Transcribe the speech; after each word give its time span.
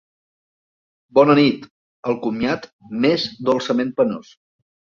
Bona 1.17 1.35
nit! 1.41 1.67
El 2.13 2.17
comiat 2.25 2.67
m'és 3.05 3.29
dolçament 3.53 3.95
penós... 4.03 4.37